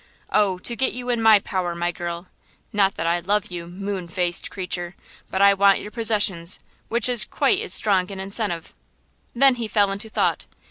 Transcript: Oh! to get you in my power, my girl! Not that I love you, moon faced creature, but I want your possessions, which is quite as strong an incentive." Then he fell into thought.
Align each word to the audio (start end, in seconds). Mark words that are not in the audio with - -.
Oh! 0.31 0.57
to 0.57 0.75
get 0.75 0.93
you 0.93 1.09
in 1.09 1.21
my 1.21 1.37
power, 1.37 1.75
my 1.75 1.91
girl! 1.91 2.25
Not 2.73 2.95
that 2.95 3.05
I 3.05 3.19
love 3.19 3.51
you, 3.51 3.67
moon 3.67 4.07
faced 4.07 4.49
creature, 4.49 4.95
but 5.29 5.43
I 5.43 5.53
want 5.53 5.77
your 5.79 5.91
possessions, 5.91 6.59
which 6.87 7.07
is 7.07 7.23
quite 7.23 7.61
as 7.61 7.75
strong 7.75 8.09
an 8.11 8.19
incentive." 8.19 8.73
Then 9.35 9.57
he 9.61 9.67
fell 9.67 9.91
into 9.91 10.09
thought. 10.09 10.47